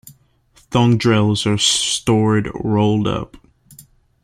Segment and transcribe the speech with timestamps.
[0.71, 3.37] Thongdrels are stored rolled up.